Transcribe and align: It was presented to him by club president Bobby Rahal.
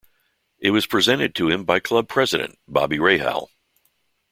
It 0.57 0.71
was 0.71 0.87
presented 0.87 1.35
to 1.35 1.49
him 1.51 1.63
by 1.63 1.79
club 1.79 2.07
president 2.09 2.57
Bobby 2.67 2.97
Rahal. 2.97 3.49